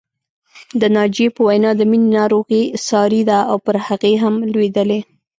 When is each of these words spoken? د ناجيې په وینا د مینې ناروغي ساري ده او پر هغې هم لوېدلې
د 0.81 0.83
ناجيې 0.95 1.27
په 1.35 1.41
وینا 1.47 1.71
د 1.75 1.81
مینې 1.89 2.09
ناروغي 2.19 2.63
ساري 2.87 3.21
ده 3.29 3.39
او 3.51 3.57
پر 3.65 3.75
هغې 3.87 4.13
هم 4.23 4.35
لوېدلې 4.53 4.99